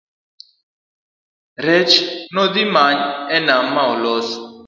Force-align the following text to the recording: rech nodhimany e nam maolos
rech 1.65 1.91
nodhimany 2.35 2.99
e 3.35 3.37
nam 3.47 3.65
maolos 3.75 4.27